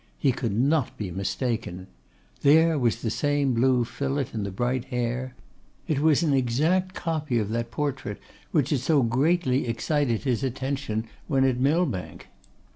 He 0.17 0.31
could 0.31 0.57
not 0.59 0.97
be 0.97 1.11
mistaken. 1.11 1.85
There 2.41 2.79
was 2.79 3.03
the 3.03 3.11
same 3.11 3.53
blue 3.53 3.85
fillet 3.85 4.25
in 4.33 4.41
the 4.41 4.49
bright 4.49 4.85
hair. 4.85 5.35
It 5.87 5.99
was 5.99 6.23
an 6.23 6.33
exact 6.33 6.95
copy 6.95 7.37
of 7.37 7.49
that 7.49 7.69
portrait 7.69 8.17
which 8.49 8.71
had 8.71 8.79
so 8.79 9.03
greatly 9.03 9.67
excited 9.67 10.23
his 10.23 10.43
attention 10.43 11.05
when 11.27 11.43
at 11.43 11.59
Millbank! 11.59 12.29